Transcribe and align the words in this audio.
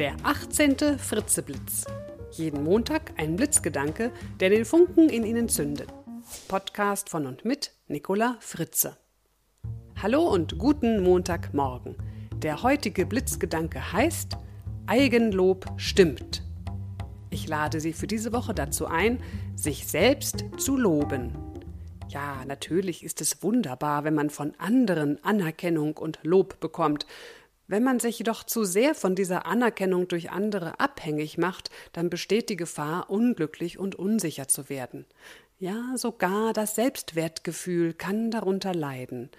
Der 0.00 0.16
18. 0.22 0.98
Fritzeblitz. 0.98 1.84
Jeden 2.32 2.64
Montag 2.64 3.12
ein 3.18 3.36
Blitzgedanke, 3.36 4.10
der 4.40 4.48
den 4.48 4.64
Funken 4.64 5.10
in 5.10 5.26
Ihnen 5.26 5.50
zündet. 5.50 5.92
Podcast 6.48 7.10
von 7.10 7.26
und 7.26 7.44
mit 7.44 7.74
Nicola 7.86 8.38
Fritze. 8.40 8.96
Hallo 10.00 10.22
und 10.22 10.56
guten 10.56 11.02
Montagmorgen. 11.02 11.96
Der 12.36 12.62
heutige 12.62 13.04
Blitzgedanke 13.04 13.92
heißt 13.92 14.38
Eigenlob 14.86 15.66
stimmt. 15.76 16.44
Ich 17.28 17.46
lade 17.46 17.78
Sie 17.78 17.92
für 17.92 18.06
diese 18.06 18.32
Woche 18.32 18.54
dazu 18.54 18.86
ein, 18.86 19.18
sich 19.54 19.86
selbst 19.86 20.46
zu 20.56 20.78
loben. 20.78 21.36
Ja, 22.08 22.42
natürlich 22.46 23.04
ist 23.04 23.20
es 23.20 23.42
wunderbar, 23.42 24.04
wenn 24.04 24.14
man 24.14 24.30
von 24.30 24.54
anderen 24.56 25.22
Anerkennung 25.22 25.98
und 25.98 26.18
Lob 26.22 26.58
bekommt. 26.58 27.06
Wenn 27.70 27.84
man 27.84 28.00
sich 28.00 28.18
jedoch 28.18 28.42
zu 28.42 28.64
sehr 28.64 28.96
von 28.96 29.14
dieser 29.14 29.46
Anerkennung 29.46 30.08
durch 30.08 30.32
andere 30.32 30.80
abhängig 30.80 31.38
macht, 31.38 31.70
dann 31.92 32.10
besteht 32.10 32.48
die 32.48 32.56
Gefahr, 32.56 33.08
unglücklich 33.08 33.78
und 33.78 33.94
unsicher 33.94 34.48
zu 34.48 34.68
werden. 34.68 35.06
Ja, 35.60 35.92
sogar 35.94 36.52
das 36.52 36.74
Selbstwertgefühl 36.74 37.94
kann 37.94 38.32
darunter 38.32 38.74
leiden. 38.74 39.30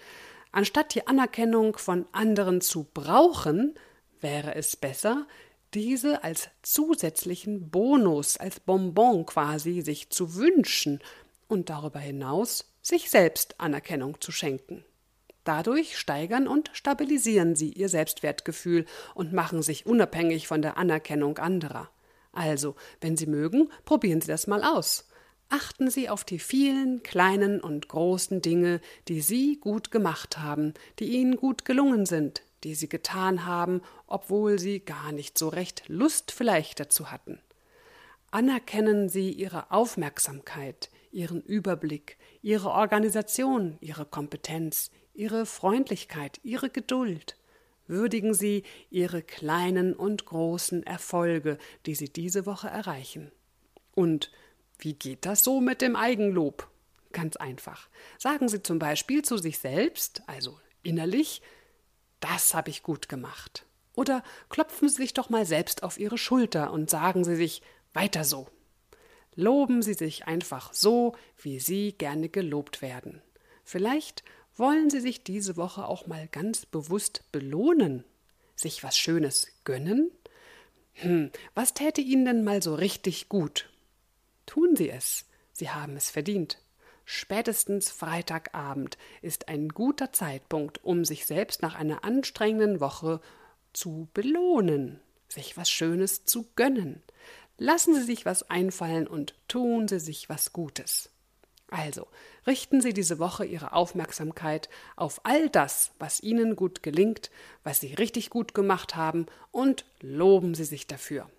Anstatt 0.54 0.96
die 0.96 1.08
Anerkennung 1.08 1.78
von 1.78 2.06
anderen 2.14 2.62
zu 2.62 2.88
brauchen, 2.94 3.76
wäre 4.22 4.56
es 4.56 4.78
besser, 4.78 5.28
diese 5.74 6.24
als 6.24 6.48
zusätzlichen 6.62 7.70
Bonus, 7.70 8.38
als 8.38 8.62
Bonbon 8.62 9.26
quasi 9.26 9.82
sich 9.82 10.10
zu 10.10 10.36
wünschen 10.36 11.02
und 11.50 11.70
darüber 11.70 12.00
hinaus 12.00 12.64
sich 12.82 13.10
selbst 13.10 13.60
Anerkennung 13.60 14.22
zu 14.22 14.32
schenken. 14.32 14.86
Dadurch 15.44 15.98
steigern 15.98 16.48
und 16.48 16.70
stabilisieren 16.74 17.56
sie 17.56 17.70
ihr 17.70 17.90
Selbstwertgefühl 17.90 18.86
und 19.16 19.34
machen 19.34 19.64
sich 19.64 19.86
unabhängig 19.86 20.48
von 20.48 20.62
der 20.62 20.78
Anerkennung 20.78 21.38
anderer. 21.40 21.90
Also, 22.32 22.76
wenn 23.02 23.18
Sie 23.18 23.26
mögen, 23.26 23.70
probieren 23.84 24.22
Sie 24.22 24.28
das 24.28 24.48
mal 24.48 24.64
aus. 24.64 25.08
Achten 25.50 25.90
Sie 25.90 26.08
auf 26.08 26.24
die 26.24 26.40
vielen 26.40 27.04
kleinen 27.04 27.60
und 27.60 27.90
großen 27.90 28.42
Dinge, 28.42 28.80
die 29.10 29.20
Sie 29.20 29.60
gut 29.60 29.92
gemacht 29.92 30.38
haben, 30.38 30.74
die 31.00 31.10
Ihnen 31.10 31.36
gut 31.36 31.66
gelungen 31.66 32.06
sind, 32.06 32.44
die 32.64 32.74
Sie 32.74 32.88
getan 32.88 33.46
haben, 33.46 33.82
obwohl 34.08 34.60
Sie 34.60 34.80
gar 34.80 35.12
nicht 35.12 35.38
so 35.38 35.50
recht 35.50 35.84
Lust 35.88 36.32
vielleicht 36.32 36.80
dazu 36.80 37.12
hatten. 37.12 37.42
Anerkennen 38.30 39.10
Sie 39.10 39.32
Ihre 39.32 39.72
Aufmerksamkeit, 39.72 40.90
ihren 41.12 41.42
Überblick, 41.42 42.18
ihre 42.42 42.70
Organisation, 42.70 43.78
ihre 43.82 44.06
Kompetenz, 44.06 44.90
ihre 45.14 45.46
Freundlichkeit, 45.46 46.40
ihre 46.44 46.70
Geduld. 46.70 47.38
Würdigen 47.88 48.34
Sie 48.34 48.64
Ihre 48.90 49.22
kleinen 49.22 49.94
und 49.94 50.26
großen 50.26 50.84
Erfolge, 50.84 51.58
die 51.86 51.96
Sie 51.96 52.08
diese 52.08 52.46
Woche 52.46 52.70
erreichen. 52.70 53.32
Und 53.94 54.32
wie 54.80 54.94
geht 54.94 55.26
das 55.26 55.44
so 55.44 55.60
mit 55.60 55.82
dem 55.82 55.98
Eigenlob? 55.98 56.70
Ganz 57.12 57.36
einfach. 57.36 57.90
Sagen 58.18 58.48
Sie 58.48 58.64
zum 58.64 58.80
Beispiel 58.80 59.24
zu 59.24 59.38
sich 59.38 59.60
selbst, 59.60 60.24
also 60.26 60.58
innerlich, 60.84 61.42
das 62.22 62.54
habe 62.54 62.70
ich 62.70 62.82
gut 62.82 63.10
gemacht. 63.10 63.66
Oder 63.94 64.24
klopfen 64.50 64.88
Sie 64.88 64.96
sich 64.96 65.14
doch 65.14 65.30
mal 65.30 65.46
selbst 65.46 65.84
auf 65.84 66.00
Ihre 66.00 66.18
Schulter 66.18 66.72
und 66.72 66.90
sagen 66.90 67.26
Sie 67.26 67.36
sich, 67.36 67.62
weiter 67.94 68.24
so. 68.24 68.48
Loben 69.36 69.82
Sie 69.82 69.96
sich 69.96 70.28
einfach 70.28 70.74
so, 70.74 71.16
wie 71.42 71.60
Sie 71.60 71.92
gerne 71.94 72.30
gelobt 72.30 72.82
werden. 72.82 73.22
Vielleicht 73.66 74.24
wollen 74.62 74.90
Sie 74.90 75.02
sich 75.02 75.24
diese 75.24 75.58
Woche 75.58 75.86
auch 75.86 76.08
mal 76.08 76.28
ganz 76.28 76.66
bewusst 76.66 77.24
belohnen, 77.34 78.06
sich 78.56 78.84
was 78.84 78.98
Schönes 78.98 79.48
gönnen? 79.66 80.12
Hm, 80.94 81.32
was 81.54 81.74
täte 81.74 82.00
Ihnen 82.00 82.24
denn 82.24 82.44
mal 82.46 82.62
so 82.62 82.76
richtig 82.76 83.28
gut? 83.28 83.70
Tun 84.46 84.78
Sie 84.78 84.90
es, 84.90 85.26
Sie 85.52 85.72
haben 85.72 85.98
es 85.98 86.10
verdient. 86.10 86.60
Spätestens 87.06 87.90
Freitagabend 87.92 88.98
ist 89.22 89.50
ein 89.50 89.70
guter 89.70 90.14
Zeitpunkt, 90.14 90.84
um 90.84 91.04
sich 91.04 91.26
selbst 91.26 91.62
nach 91.62 91.76
einer 91.76 92.06
anstrengenden 92.06 92.80
Woche 92.80 93.20
zu 93.74 94.08
belohnen, 94.14 95.02
sich 95.28 95.58
was 95.58 95.70
Schönes 95.70 96.26
zu 96.26 96.48
gönnen. 96.56 97.02
Lassen 97.58 97.96
Sie 97.96 98.04
sich 98.04 98.26
was 98.26 98.50
einfallen 98.50 99.08
und 99.08 99.36
tun 99.48 99.88
Sie 99.88 100.00
sich 100.00 100.30
was 100.30 100.54
Gutes. 100.54 101.11
Also, 101.72 102.08
richten 102.46 102.82
Sie 102.82 102.94
diese 102.94 103.18
Woche 103.18 103.46
Ihre 103.46 103.72
Aufmerksamkeit 103.72 104.70
auf 104.98 105.22
all 105.24 105.50
das, 105.50 105.92
was 106.00 106.22
Ihnen 106.22 106.58
gut 106.58 106.84
gelingt, 106.84 107.32
was 107.64 107.80
Sie 107.80 107.94
richtig 107.94 108.30
gut 108.30 108.54
gemacht 108.54 108.98
haben, 108.98 109.26
und 109.52 109.86
loben 110.02 110.54
Sie 110.54 110.66
sich 110.66 110.86
dafür. 110.86 111.30